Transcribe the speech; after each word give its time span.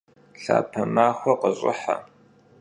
Lhape 0.41 0.81
maxue 0.93 1.33
khış'ıuhe! 1.41 1.95